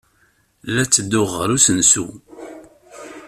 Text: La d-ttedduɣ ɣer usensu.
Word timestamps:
La 0.73 0.83
d-ttedduɣ 0.83 1.29
ɣer 1.33 1.49
usensu. 1.55 2.05